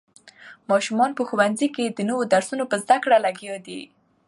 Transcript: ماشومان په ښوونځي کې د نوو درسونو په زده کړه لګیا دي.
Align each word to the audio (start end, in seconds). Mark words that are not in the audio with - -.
ماشومان 0.71 1.11
په 1.17 1.23
ښوونځي 1.29 1.67
کې 1.75 1.85
د 1.89 1.99
نوو 2.09 2.23
درسونو 2.33 2.63
په 2.71 2.75
زده 2.83 2.97
کړه 3.03 3.17
لګیا 3.25 3.55
دي. 3.67 3.81